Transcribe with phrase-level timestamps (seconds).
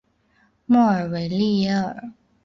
[0.65, 2.11] 莫尔维利耶尔。